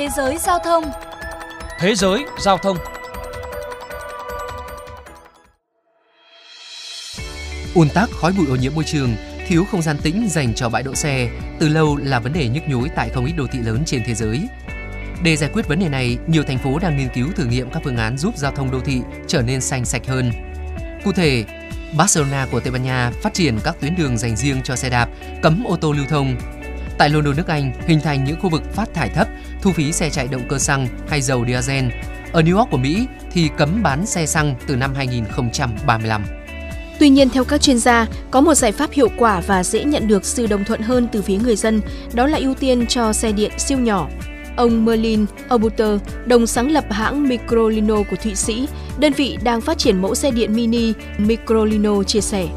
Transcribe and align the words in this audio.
Thế 0.00 0.08
giới 0.16 0.38
giao 0.38 0.58
thông 0.58 0.84
Thế 1.78 1.94
giới 1.94 2.24
giao 2.38 2.58
thông 2.58 2.76
ùn 7.74 7.88
tắc 7.88 8.10
khói 8.10 8.32
bụi 8.38 8.46
ô 8.50 8.56
nhiễm 8.56 8.74
môi 8.74 8.84
trường, 8.84 9.16
thiếu 9.48 9.64
không 9.70 9.82
gian 9.82 9.96
tĩnh 10.02 10.28
dành 10.30 10.54
cho 10.54 10.68
bãi 10.68 10.82
đỗ 10.82 10.94
xe 10.94 11.30
từ 11.58 11.68
lâu 11.68 11.96
là 11.96 12.20
vấn 12.20 12.32
đề 12.32 12.48
nhức 12.48 12.68
nhối 12.68 12.88
tại 12.96 13.10
không 13.14 13.26
ít 13.26 13.32
đô 13.32 13.46
thị 13.46 13.58
lớn 13.58 13.82
trên 13.86 14.02
thế 14.06 14.14
giới. 14.14 14.40
Để 15.24 15.36
giải 15.36 15.50
quyết 15.52 15.68
vấn 15.68 15.80
đề 15.80 15.88
này, 15.88 16.18
nhiều 16.26 16.42
thành 16.42 16.58
phố 16.58 16.78
đang 16.78 16.96
nghiên 16.96 17.08
cứu 17.14 17.26
thử 17.36 17.44
nghiệm 17.44 17.70
các 17.70 17.82
phương 17.84 17.96
án 17.96 18.18
giúp 18.18 18.36
giao 18.36 18.52
thông 18.52 18.70
đô 18.70 18.80
thị 18.80 19.00
trở 19.26 19.42
nên 19.42 19.60
xanh 19.60 19.84
sạch 19.84 20.06
hơn. 20.06 20.32
Cụ 21.04 21.12
thể, 21.12 21.44
Barcelona 21.96 22.46
của 22.50 22.60
Tây 22.60 22.70
Ban 22.72 22.82
Nha 22.82 23.12
phát 23.22 23.34
triển 23.34 23.58
các 23.64 23.76
tuyến 23.80 23.96
đường 23.96 24.18
dành 24.18 24.36
riêng 24.36 24.60
cho 24.64 24.76
xe 24.76 24.90
đạp, 24.90 25.08
cấm 25.42 25.64
ô 25.64 25.76
tô 25.76 25.92
lưu 25.92 26.06
thông. 26.08 26.36
Tại 27.00 27.10
London, 27.10 27.36
nước 27.36 27.46
Anh, 27.46 27.72
hình 27.86 28.00
thành 28.00 28.24
những 28.24 28.40
khu 28.40 28.50
vực 28.50 28.62
phát 28.74 28.94
thải 28.94 29.08
thấp, 29.08 29.28
thu 29.62 29.72
phí 29.72 29.92
xe 29.92 30.10
chạy 30.10 30.28
động 30.28 30.42
cơ 30.48 30.58
xăng 30.58 30.86
hay 31.08 31.22
dầu 31.22 31.44
diesel. 31.46 31.84
Ở 32.32 32.42
New 32.42 32.56
York 32.56 32.70
của 32.70 32.76
Mỹ 32.76 33.06
thì 33.32 33.48
cấm 33.56 33.82
bán 33.82 34.06
xe 34.06 34.26
xăng 34.26 34.54
từ 34.66 34.76
năm 34.76 34.94
2035. 34.94 36.24
Tuy 36.98 37.08
nhiên, 37.08 37.30
theo 37.30 37.44
các 37.44 37.60
chuyên 37.60 37.78
gia, 37.78 38.06
có 38.30 38.40
một 38.40 38.54
giải 38.54 38.72
pháp 38.72 38.90
hiệu 38.92 39.08
quả 39.16 39.40
và 39.46 39.64
dễ 39.64 39.84
nhận 39.84 40.08
được 40.08 40.24
sự 40.24 40.46
đồng 40.46 40.64
thuận 40.64 40.80
hơn 40.80 41.08
từ 41.12 41.22
phía 41.22 41.36
người 41.36 41.56
dân, 41.56 41.80
đó 42.12 42.26
là 42.26 42.38
ưu 42.38 42.54
tiên 42.54 42.86
cho 42.86 43.12
xe 43.12 43.32
điện 43.32 43.50
siêu 43.58 43.78
nhỏ. 43.78 44.08
Ông 44.56 44.84
Merlin 44.84 45.26
Obuter, 45.54 46.00
đồng 46.26 46.46
sáng 46.46 46.70
lập 46.70 46.84
hãng 46.90 47.28
Microlino 47.28 47.96
của 48.10 48.16
Thụy 48.22 48.34
Sĩ, 48.34 48.68
đơn 48.98 49.12
vị 49.12 49.38
đang 49.42 49.60
phát 49.60 49.78
triển 49.78 50.02
mẫu 50.02 50.14
xe 50.14 50.30
điện 50.30 50.54
mini 50.56 50.92
Microlino 51.18 52.02
chia 52.02 52.20
sẻ. 52.20 52.48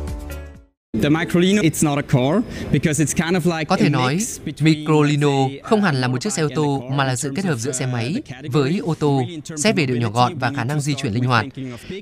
Có 3.68 3.78
thể 3.78 3.90
nói, 3.90 4.20
Microlino 4.60 5.30
không 5.64 5.82
hẳn 5.82 5.96
là 5.96 6.08
một 6.08 6.22
chiếc 6.22 6.34
xe 6.34 6.42
ô 6.42 6.48
tô 6.56 6.84
mà 6.92 7.04
là 7.04 7.16
sự 7.16 7.34
kết 7.36 7.46
hợp 7.46 7.56
giữa 7.56 7.72
xe 7.72 7.86
máy 7.86 8.16
với 8.52 8.78
ô 8.78 8.96
tô, 8.96 9.22
xét 9.58 9.76
về 9.76 9.86
độ 9.86 9.96
nhỏ 9.96 10.10
gọn 10.10 10.38
và 10.38 10.52
khả 10.56 10.64
năng 10.64 10.82
di 10.82 10.94
chuyển 10.94 11.14
linh 11.14 11.24
hoạt. 11.24 11.46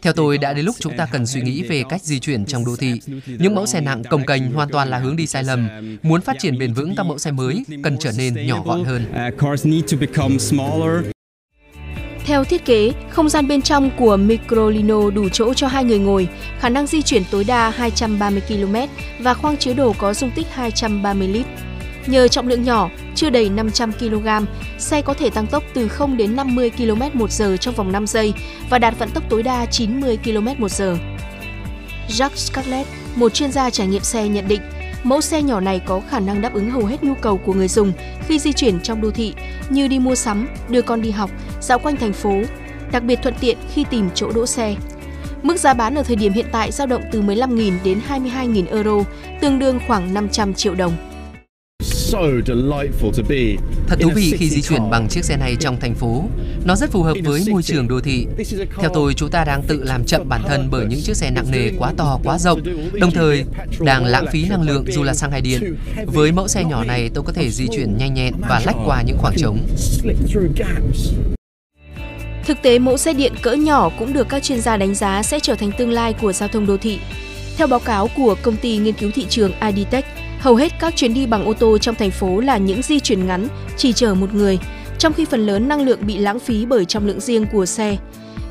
Theo 0.01 0.13
tôi, 0.13 0.37
đã 0.37 0.53
đến 0.53 0.65
lúc 0.65 0.75
chúng 0.79 0.97
ta 0.97 1.05
cần 1.11 1.25
suy 1.27 1.41
nghĩ 1.41 1.63
về 1.63 1.83
cách 1.89 2.01
di 2.03 2.19
chuyển 2.19 2.45
trong 2.45 2.65
đô 2.65 2.75
thị. 2.75 2.93
Những 3.25 3.55
mẫu 3.55 3.65
xe 3.65 3.81
nặng 3.81 4.03
cồng 4.09 4.25
kềnh 4.25 4.51
hoàn 4.51 4.69
toàn 4.69 4.89
là 4.89 4.97
hướng 4.97 5.15
đi 5.15 5.27
sai 5.27 5.43
lầm. 5.43 5.69
Muốn 6.03 6.21
phát 6.21 6.35
triển 6.39 6.57
bền 6.57 6.73
vững 6.73 6.95
các 6.95 7.05
mẫu 7.05 7.17
xe 7.17 7.31
mới 7.31 7.63
cần 7.83 7.97
trở 7.99 8.11
nên 8.17 8.47
nhỏ 8.47 8.63
gọn 8.65 8.83
hơn. 8.83 9.05
Theo 12.25 12.43
thiết 12.43 12.65
kế, 12.65 12.91
không 13.09 13.29
gian 13.29 13.47
bên 13.47 13.61
trong 13.61 13.91
của 13.97 14.17
Microlino 14.17 15.09
đủ 15.09 15.29
chỗ 15.29 15.53
cho 15.53 15.67
hai 15.67 15.83
người 15.83 15.99
ngồi, 15.99 16.27
khả 16.59 16.69
năng 16.69 16.87
di 16.87 17.01
chuyển 17.01 17.23
tối 17.31 17.43
đa 17.43 17.69
230 17.69 18.41
km 18.47 18.75
và 19.19 19.33
khoang 19.33 19.57
chứa 19.57 19.73
đồ 19.73 19.93
có 19.97 20.13
dung 20.13 20.31
tích 20.31 20.47
230 20.51 21.27
lít. 21.27 21.45
Nhờ 22.07 22.27
trọng 22.27 22.47
lượng 22.47 22.63
nhỏ, 22.63 22.89
chưa 23.15 23.29
đầy 23.29 23.49
500 23.49 23.91
kg, 23.93 24.27
xe 24.77 25.01
có 25.01 25.13
thể 25.13 25.29
tăng 25.29 25.47
tốc 25.47 25.63
từ 25.73 25.87
0 25.87 26.17
đến 26.17 26.35
50 26.35 26.71
km/h 26.77 27.57
trong 27.57 27.75
vòng 27.75 27.91
5 27.91 28.07
giây 28.07 28.33
và 28.69 28.79
đạt 28.79 28.99
vận 28.99 29.09
tốc 29.09 29.23
tối 29.29 29.43
đa 29.43 29.65
90 29.65 30.17
km/h. 30.23 30.97
Jacques 32.07 32.35
Scarlett, 32.35 32.87
một 33.15 33.33
chuyên 33.33 33.51
gia 33.51 33.69
trải 33.69 33.87
nghiệm 33.87 34.01
xe 34.01 34.27
nhận 34.27 34.47
định, 34.47 34.61
Mẫu 35.03 35.21
xe 35.21 35.41
nhỏ 35.41 35.59
này 35.59 35.81
có 35.85 36.01
khả 36.09 36.19
năng 36.19 36.41
đáp 36.41 36.53
ứng 36.53 36.71
hầu 36.71 36.85
hết 36.85 37.03
nhu 37.03 37.13
cầu 37.13 37.37
của 37.37 37.53
người 37.53 37.67
dùng 37.67 37.93
khi 38.27 38.39
di 38.39 38.53
chuyển 38.53 38.79
trong 38.79 39.01
đô 39.01 39.11
thị 39.11 39.33
như 39.69 39.87
đi 39.87 39.99
mua 39.99 40.15
sắm, 40.15 40.47
đưa 40.69 40.81
con 40.81 41.01
đi 41.01 41.11
học, 41.11 41.29
dạo 41.61 41.79
quanh 41.79 41.97
thành 41.97 42.13
phố, 42.13 42.41
đặc 42.91 43.03
biệt 43.03 43.19
thuận 43.21 43.35
tiện 43.39 43.57
khi 43.73 43.85
tìm 43.89 44.09
chỗ 44.15 44.31
đỗ 44.31 44.45
xe. 44.45 44.75
Mức 45.43 45.59
giá 45.59 45.73
bán 45.73 45.95
ở 45.95 46.03
thời 46.03 46.15
điểm 46.15 46.33
hiện 46.33 46.45
tại 46.51 46.71
dao 46.71 46.87
động 46.87 47.01
từ 47.11 47.21
15.000 47.21 47.73
đến 47.83 47.99
22.000 48.09 48.65
euro, 48.71 49.03
tương 49.41 49.59
đương 49.59 49.79
khoảng 49.87 50.13
500 50.13 50.53
triệu 50.53 50.75
đồng. 50.75 51.10
Thật 53.87 53.99
thú 54.01 54.09
vị 54.15 54.33
khi 54.37 54.49
di 54.49 54.61
chuyển 54.61 54.89
bằng 54.89 55.07
chiếc 55.09 55.25
xe 55.25 55.37
này 55.37 55.55
trong 55.59 55.79
thành 55.79 55.95
phố. 55.95 56.23
Nó 56.65 56.75
rất 56.75 56.91
phù 56.91 57.03
hợp 57.03 57.17
với 57.23 57.43
môi 57.51 57.63
trường 57.63 57.87
đô 57.87 57.99
thị. 57.99 58.27
Theo 58.79 58.91
tôi, 58.93 59.13
chúng 59.13 59.29
ta 59.29 59.43
đang 59.43 59.63
tự 59.67 59.83
làm 59.83 60.05
chậm 60.05 60.29
bản 60.29 60.41
thân 60.47 60.67
bởi 60.71 60.85
những 60.89 61.01
chiếc 61.01 61.17
xe 61.17 61.31
nặng 61.31 61.51
nề 61.51 61.71
quá 61.77 61.93
to, 61.97 62.19
quá 62.23 62.37
rộng, 62.37 62.61
đồng 62.93 63.11
thời 63.11 63.45
đang 63.79 64.05
lãng 64.05 64.25
phí 64.31 64.49
năng 64.49 64.61
lượng 64.61 64.85
dù 64.87 65.03
là 65.03 65.13
xăng 65.13 65.31
hay 65.31 65.41
điện. 65.41 65.75
Với 66.05 66.31
mẫu 66.31 66.47
xe 66.47 66.63
nhỏ 66.63 66.83
này, 66.83 67.09
tôi 67.13 67.23
có 67.23 67.33
thể 67.33 67.49
di 67.49 67.67
chuyển 67.67 67.97
nhanh 67.97 68.13
nhẹn 68.13 68.33
và 68.49 68.61
lách 68.65 68.75
qua 68.85 69.01
những 69.01 69.17
khoảng 69.17 69.35
trống. 69.37 69.67
Thực 72.45 72.57
tế, 72.61 72.79
mẫu 72.79 72.97
xe 72.97 73.13
điện 73.13 73.33
cỡ 73.41 73.53
nhỏ 73.53 73.89
cũng 73.99 74.13
được 74.13 74.29
các 74.29 74.43
chuyên 74.43 74.61
gia 74.61 74.77
đánh 74.77 74.95
giá 74.95 75.23
sẽ 75.23 75.39
trở 75.39 75.55
thành 75.55 75.71
tương 75.77 75.91
lai 75.91 76.13
của 76.13 76.33
giao 76.33 76.49
thông 76.49 76.65
đô 76.65 76.77
thị. 76.77 76.99
Theo 77.57 77.67
báo 77.67 77.79
cáo 77.79 78.09
của 78.17 78.35
công 78.41 78.57
ty 78.57 78.77
nghiên 78.77 78.93
cứu 78.93 79.11
thị 79.15 79.25
trường 79.29 79.51
IDTech, 79.75 80.05
Hầu 80.41 80.55
hết 80.55 80.71
các 80.79 80.95
chuyến 80.95 81.13
đi 81.13 81.25
bằng 81.25 81.45
ô 81.45 81.53
tô 81.53 81.77
trong 81.77 81.95
thành 81.95 82.11
phố 82.11 82.39
là 82.39 82.57
những 82.57 82.81
di 82.81 82.99
chuyển 82.99 83.27
ngắn, 83.27 83.47
chỉ 83.77 83.93
chở 83.93 84.13
một 84.13 84.33
người, 84.33 84.59
trong 84.97 85.13
khi 85.13 85.25
phần 85.25 85.45
lớn 85.45 85.67
năng 85.67 85.81
lượng 85.81 85.99
bị 86.07 86.17
lãng 86.17 86.39
phí 86.39 86.65
bởi 86.65 86.85
trọng 86.85 87.07
lượng 87.07 87.19
riêng 87.19 87.45
của 87.51 87.65
xe. 87.65 87.97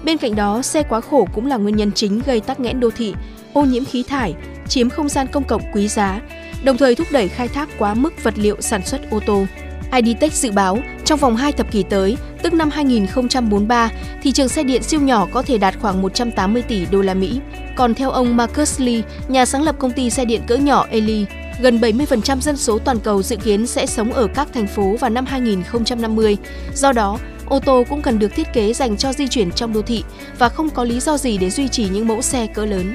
Bên 0.04 0.18
cạnh 0.18 0.34
đó, 0.34 0.62
xe 0.62 0.82
quá 0.82 1.00
khổ 1.00 1.28
cũng 1.34 1.46
là 1.46 1.56
nguyên 1.56 1.76
nhân 1.76 1.92
chính 1.92 2.20
gây 2.26 2.40
tắc 2.40 2.60
nghẽn 2.60 2.80
đô 2.80 2.90
thị, 2.90 3.14
ô 3.52 3.62
nhiễm 3.62 3.84
khí 3.84 4.02
thải, 4.02 4.34
chiếm 4.68 4.90
không 4.90 5.08
gian 5.08 5.26
công 5.26 5.44
cộng 5.44 5.62
quý 5.72 5.88
giá, 5.88 6.20
đồng 6.64 6.76
thời 6.76 6.94
thúc 6.94 7.06
đẩy 7.12 7.28
khai 7.28 7.48
thác 7.48 7.68
quá 7.78 7.94
mức 7.94 8.22
vật 8.22 8.34
liệu 8.36 8.56
sản 8.60 8.86
xuất 8.86 9.10
ô 9.10 9.20
tô. 9.26 9.46
IDTech 9.92 10.32
dự 10.32 10.50
báo 10.50 10.78
trong 11.04 11.18
vòng 11.18 11.36
2 11.36 11.52
thập 11.52 11.70
kỷ 11.70 11.82
tới, 11.82 12.16
tức 12.42 12.52
năm 12.52 12.70
2043, 12.70 13.90
thị 14.22 14.32
trường 14.32 14.48
xe 14.48 14.62
điện 14.62 14.82
siêu 14.82 15.00
nhỏ 15.00 15.28
có 15.32 15.42
thể 15.42 15.58
đạt 15.58 15.74
khoảng 15.80 16.02
180 16.02 16.62
tỷ 16.62 16.86
đô 16.86 17.02
la 17.02 17.14
Mỹ. 17.14 17.40
Còn 17.76 17.94
theo 17.94 18.10
ông 18.10 18.36
Marcus 18.36 18.80
Lee, 18.80 19.02
nhà 19.28 19.46
sáng 19.46 19.62
lập 19.62 19.76
công 19.78 19.92
ty 19.92 20.10
xe 20.10 20.24
điện 20.24 20.40
cỡ 20.46 20.56
nhỏ 20.56 20.86
Eli, 20.90 21.26
gần 21.60 21.78
70% 21.80 22.40
dân 22.40 22.56
số 22.56 22.78
toàn 22.78 23.00
cầu 23.00 23.22
dự 23.22 23.36
kiến 23.36 23.66
sẽ 23.66 23.86
sống 23.86 24.12
ở 24.12 24.28
các 24.34 24.48
thành 24.54 24.66
phố 24.66 24.96
vào 24.96 25.10
năm 25.10 25.26
2050. 25.26 26.36
Do 26.74 26.92
đó, 26.92 27.18
ô 27.46 27.60
tô 27.60 27.84
cũng 27.88 28.02
cần 28.02 28.18
được 28.18 28.34
thiết 28.34 28.52
kế 28.52 28.72
dành 28.72 28.96
cho 28.96 29.12
di 29.12 29.28
chuyển 29.28 29.52
trong 29.52 29.72
đô 29.72 29.82
thị 29.82 30.04
và 30.38 30.48
không 30.48 30.70
có 30.70 30.84
lý 30.84 31.00
do 31.00 31.18
gì 31.18 31.38
để 31.38 31.50
duy 31.50 31.68
trì 31.68 31.88
những 31.88 32.08
mẫu 32.08 32.22
xe 32.22 32.46
cỡ 32.46 32.66
lớn. 32.66 32.94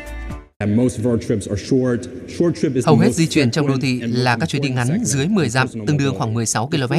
Hầu 2.85 2.97
hết 2.97 3.11
di 3.13 3.27
chuyển 3.27 3.51
trong 3.51 3.67
đô 3.67 3.73
thị 3.81 4.01
là 4.01 4.37
các 4.37 4.49
chuyến 4.49 4.61
đi 4.61 4.69
ngắn 4.69 4.99
dưới 5.03 5.27
10 5.27 5.49
dặm, 5.49 5.67
tương 5.87 5.97
đương 5.97 6.15
khoảng 6.17 6.33
16 6.33 6.67
km. 6.67 6.93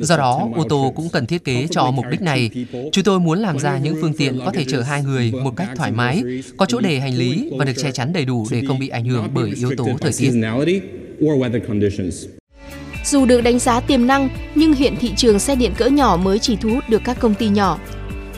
Do 0.00 0.16
đó, 0.16 0.48
ô 0.56 0.64
tô 0.68 0.92
cũng 0.96 1.08
cần 1.08 1.26
thiết 1.26 1.44
kế 1.44 1.66
cho 1.70 1.90
mục 1.90 2.04
đích 2.10 2.20
này. 2.20 2.50
Chúng 2.92 3.04
tôi 3.04 3.20
muốn 3.20 3.38
làm 3.38 3.58
ra 3.58 3.78
những 3.78 3.96
phương 4.00 4.14
tiện 4.14 4.40
có 4.44 4.50
thể 4.54 4.64
chở 4.68 4.80
hai 4.82 5.02
người 5.02 5.32
một 5.42 5.56
cách 5.56 5.68
thoải 5.76 5.92
mái, 5.92 6.22
có 6.56 6.66
chỗ 6.66 6.80
để 6.80 7.00
hành 7.00 7.14
lý 7.14 7.50
và 7.58 7.64
được 7.64 7.72
che 7.76 7.92
chắn 7.92 8.12
đầy 8.12 8.24
đủ 8.24 8.46
để 8.50 8.62
không 8.68 8.78
bị 8.78 8.88
ảnh 8.88 9.04
hưởng 9.04 9.28
bởi 9.34 9.52
yếu 9.56 9.70
tố 9.76 9.88
thời 10.00 10.12
tiết. 10.18 10.30
Dù 13.04 13.26
được 13.26 13.40
đánh 13.40 13.58
giá 13.58 13.80
tiềm 13.80 14.06
năng, 14.06 14.28
nhưng 14.54 14.72
hiện 14.72 14.96
thị 15.00 15.12
trường 15.16 15.38
xe 15.38 15.56
điện 15.56 15.72
cỡ 15.76 15.86
nhỏ 15.86 16.16
mới 16.16 16.38
chỉ 16.38 16.56
thu 16.56 16.70
hút 16.70 16.84
được 16.88 17.02
các 17.04 17.16
công 17.20 17.34
ty 17.34 17.48
nhỏ. 17.48 17.78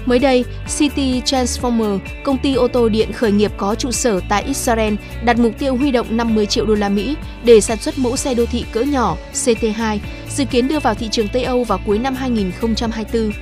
Mới 0.06 0.18
đây, 0.18 0.44
City 0.78 1.20
Transformer, 1.20 1.98
công 2.24 2.38
ty 2.38 2.54
ô 2.54 2.68
tô 2.68 2.88
điện 2.88 3.12
khởi 3.12 3.32
nghiệp 3.32 3.52
có 3.56 3.74
trụ 3.74 3.90
sở 3.90 4.20
tại 4.28 4.42
Israel, 4.42 4.94
đặt 5.24 5.38
mục 5.38 5.52
tiêu 5.58 5.76
huy 5.76 5.90
động 5.90 6.16
50 6.16 6.46
triệu 6.46 6.66
đô 6.66 6.74
la 6.74 6.88
Mỹ 6.88 7.16
để 7.44 7.60
sản 7.60 7.78
xuất 7.78 7.98
mẫu 7.98 8.16
xe 8.16 8.34
đô 8.34 8.46
thị 8.46 8.64
cỡ 8.72 8.80
nhỏ 8.80 9.16
CT2, 9.34 9.98
dự 10.28 10.44
kiến 10.44 10.68
đưa 10.68 10.78
vào 10.78 10.94
thị 10.94 11.08
trường 11.10 11.28
Tây 11.28 11.42
Âu 11.42 11.64
vào 11.64 11.80
cuối 11.86 11.98
năm 11.98 12.14
2024. 12.14 13.32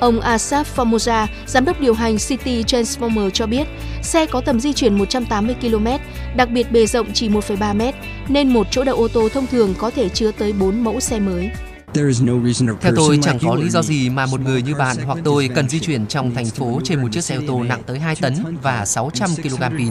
Ông 0.00 0.20
Asaf 0.20 0.64
Formosa, 0.76 1.26
giám 1.46 1.64
đốc 1.64 1.80
điều 1.80 1.94
hành 1.94 2.18
City 2.18 2.62
Transformer 2.62 3.30
cho 3.30 3.46
biết, 3.46 3.68
xe 4.02 4.26
có 4.26 4.40
tầm 4.40 4.60
di 4.60 4.72
chuyển 4.72 4.98
180 4.98 5.56
km, 5.60 5.86
đặc 6.36 6.50
biệt 6.50 6.72
bề 6.72 6.86
rộng 6.86 7.06
chỉ 7.12 7.28
1,3 7.28 7.74
m, 7.74 7.96
nên 8.28 8.48
một 8.52 8.66
chỗ 8.70 8.84
đậu 8.84 8.96
ô 8.96 9.08
tô 9.08 9.28
thông 9.28 9.46
thường 9.46 9.74
có 9.78 9.90
thể 9.90 10.08
chứa 10.08 10.32
tới 10.32 10.52
4 10.52 10.84
mẫu 10.84 11.00
xe 11.00 11.20
mới. 11.20 11.50
Theo 12.80 12.92
tôi, 12.96 13.18
chẳng 13.22 13.38
có 13.46 13.54
lý 13.54 13.68
do 13.68 13.82
gì 13.82 14.08
mà 14.08 14.26
một 14.26 14.40
người 14.40 14.62
như 14.62 14.74
bạn 14.74 14.96
hoặc 15.06 15.18
tôi 15.24 15.50
cần 15.54 15.68
di 15.68 15.80
chuyển 15.80 16.06
trong 16.06 16.34
thành 16.34 16.46
phố 16.46 16.80
trên 16.84 17.02
một 17.02 17.08
chiếc 17.12 17.24
xe 17.24 17.36
ô 17.36 17.40
tô 17.46 17.62
nặng 17.62 17.82
tới 17.86 17.98
2 17.98 18.16
tấn 18.16 18.34
và 18.62 18.84
600 18.84 19.30
kg 19.42 19.76
pin. 19.78 19.90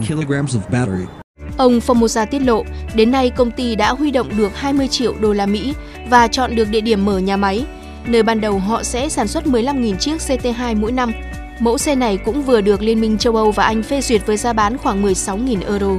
Ông 1.56 1.78
Formosa 1.78 2.26
tiết 2.26 2.38
lộ, 2.38 2.64
đến 2.94 3.10
nay 3.10 3.30
công 3.30 3.50
ty 3.50 3.74
đã 3.74 3.90
huy 3.90 4.10
động 4.10 4.36
được 4.36 4.56
20 4.56 4.88
triệu 4.88 5.14
đô 5.20 5.32
la 5.32 5.46
Mỹ 5.46 5.74
và 6.08 6.28
chọn 6.28 6.56
được 6.56 6.68
địa 6.68 6.80
điểm 6.80 7.04
mở 7.04 7.18
nhà 7.18 7.36
máy, 7.36 7.64
nơi 8.06 8.22
ban 8.22 8.40
đầu 8.40 8.58
họ 8.58 8.82
sẽ 8.82 9.08
sản 9.08 9.28
xuất 9.28 9.44
15.000 9.44 9.96
chiếc 9.96 10.16
CT2 10.16 10.80
mỗi 10.80 10.92
năm. 10.92 11.12
Mẫu 11.60 11.78
xe 11.78 11.94
này 11.94 12.16
cũng 12.16 12.42
vừa 12.42 12.60
được 12.60 12.82
Liên 12.82 13.00
minh 13.00 13.18
châu 13.18 13.36
Âu 13.36 13.50
và 13.50 13.64
Anh 13.64 13.82
phê 13.82 14.00
duyệt 14.00 14.26
với 14.26 14.36
giá 14.36 14.52
bán 14.52 14.78
khoảng 14.78 15.02
16.000 15.02 15.66
euro. 15.66 15.90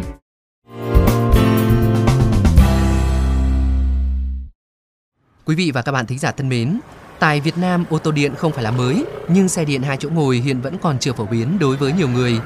Quý 5.45 5.56
vị 5.56 5.71
và 5.71 5.81
các 5.81 5.92
bạn 5.92 6.06
thính 6.06 6.19
giả 6.19 6.31
thân 6.31 6.50
mến, 6.50 6.80
tại 7.19 7.39
Việt 7.39 7.57
Nam 7.57 7.86
ô 7.89 7.98
tô 7.98 8.12
điện 8.12 8.36
không 8.36 8.51
phải 8.51 8.63
là 8.63 8.71
mới, 8.71 9.06
nhưng 9.27 9.50
xe 9.50 9.65
điện 9.65 9.81
hai 9.81 9.97
chỗ 9.97 10.09
ngồi 10.09 10.38
hiện 10.38 10.62
vẫn 10.62 10.77
còn 10.81 11.00
chưa 11.00 11.13
phổ 11.13 11.25
biến 11.25 11.59
đối 11.59 11.77
với 11.77 11.94
nhiều 11.94 12.09
người. 12.09 12.39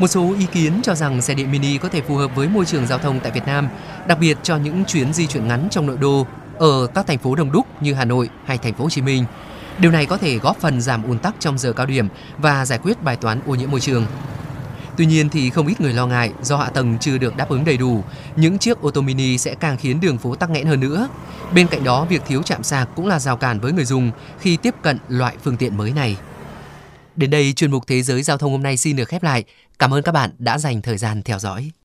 Một 0.00 0.06
số 0.06 0.34
ý 0.38 0.46
kiến 0.52 0.72
cho 0.82 0.94
rằng 0.94 1.22
xe 1.22 1.34
điện 1.34 1.52
mini 1.52 1.78
có 1.78 1.88
thể 1.88 2.00
phù 2.00 2.16
hợp 2.16 2.36
với 2.36 2.48
môi 2.48 2.64
trường 2.64 2.86
giao 2.86 2.98
thông 2.98 3.20
tại 3.20 3.32
Việt 3.32 3.46
Nam, 3.46 3.68
đặc 4.06 4.18
biệt 4.20 4.38
cho 4.42 4.56
những 4.56 4.84
chuyến 4.84 5.12
di 5.12 5.26
chuyển 5.26 5.48
ngắn 5.48 5.68
trong 5.70 5.86
nội 5.86 5.96
đô 6.00 6.26
ở 6.58 6.86
các 6.86 7.06
thành 7.06 7.18
phố 7.18 7.34
đông 7.34 7.52
đúc 7.52 7.66
như 7.82 7.94
Hà 7.94 8.04
Nội 8.04 8.28
hay 8.44 8.58
thành 8.58 8.74
phố 8.74 8.84
Hồ 8.84 8.90
Chí 8.90 9.02
Minh. 9.02 9.24
Điều 9.78 9.90
này 9.90 10.06
có 10.06 10.16
thể 10.16 10.38
góp 10.38 10.60
phần 10.60 10.80
giảm 10.80 11.02
ùn 11.02 11.18
tắc 11.18 11.34
trong 11.38 11.58
giờ 11.58 11.72
cao 11.72 11.86
điểm 11.86 12.08
và 12.38 12.66
giải 12.66 12.78
quyết 12.82 13.02
bài 13.02 13.16
toán 13.16 13.40
ô 13.46 13.54
nhiễm 13.54 13.70
môi 13.70 13.80
trường. 13.80 14.06
Tuy 14.96 15.06
nhiên 15.06 15.28
thì 15.28 15.50
không 15.50 15.66
ít 15.66 15.80
người 15.80 15.92
lo 15.92 16.06
ngại 16.06 16.32
do 16.42 16.56
hạ 16.56 16.70
tầng 16.70 16.98
chưa 17.00 17.18
được 17.18 17.36
đáp 17.36 17.48
ứng 17.48 17.64
đầy 17.64 17.76
đủ, 17.76 18.04
những 18.36 18.58
chiếc 18.58 18.80
ô 18.80 18.90
tô 18.90 19.00
mini 19.00 19.38
sẽ 19.38 19.54
càng 19.54 19.76
khiến 19.76 20.00
đường 20.00 20.18
phố 20.18 20.34
tắc 20.34 20.50
nghẽn 20.50 20.66
hơn 20.66 20.80
nữa. 20.80 21.08
Bên 21.54 21.66
cạnh 21.66 21.84
đó, 21.84 22.04
việc 22.04 22.22
thiếu 22.26 22.42
chạm 22.42 22.62
sạc 22.62 22.88
cũng 22.96 23.06
là 23.06 23.18
rào 23.18 23.36
cản 23.36 23.60
với 23.60 23.72
người 23.72 23.84
dùng 23.84 24.10
khi 24.40 24.56
tiếp 24.56 24.74
cận 24.82 24.98
loại 25.08 25.36
phương 25.42 25.56
tiện 25.56 25.76
mới 25.76 25.92
này. 25.92 26.16
Đến 27.16 27.30
đây 27.30 27.52
chuyên 27.52 27.70
mục 27.70 27.86
Thế 27.86 28.02
giới 28.02 28.22
giao 28.22 28.38
thông 28.38 28.52
hôm 28.52 28.62
nay 28.62 28.76
xin 28.76 28.96
được 28.96 29.08
khép 29.08 29.22
lại. 29.22 29.44
Cảm 29.78 29.94
ơn 29.94 30.02
các 30.02 30.12
bạn 30.12 30.30
đã 30.38 30.58
dành 30.58 30.82
thời 30.82 30.98
gian 30.98 31.22
theo 31.22 31.38
dõi. 31.38 31.70